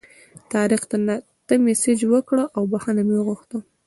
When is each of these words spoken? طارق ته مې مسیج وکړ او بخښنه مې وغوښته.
طارق 0.51 0.83
ته 0.89 0.95
مې 1.49 1.55
مسیج 1.65 1.99
وکړ 2.13 2.37
او 2.55 2.61
بخښنه 2.71 3.01
مې 3.07 3.15
وغوښته. 3.17 3.57